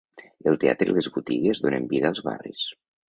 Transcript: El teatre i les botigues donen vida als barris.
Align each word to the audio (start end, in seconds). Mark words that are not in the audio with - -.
El 0.51 0.55
teatre 0.63 0.93
i 0.93 0.95
les 0.95 1.09
botigues 1.17 1.61
donen 1.67 1.87
vida 1.93 2.11
als 2.11 2.25
barris. 2.31 2.65